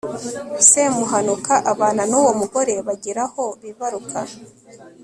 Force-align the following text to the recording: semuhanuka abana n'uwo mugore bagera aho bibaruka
semuhanuka 0.69 1.53
abana 1.71 2.01
n'uwo 2.09 2.31
mugore 2.39 2.73
bagera 2.87 3.23
aho 3.27 3.45
bibaruka 3.61 4.19